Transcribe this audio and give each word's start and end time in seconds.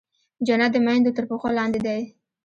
جنت 0.47 0.71
د 0.73 0.77
مېندو 0.85 1.15
تر 1.17 1.23
پښو 1.29 1.47
لاندې 1.57 1.79
دی. 1.85 2.01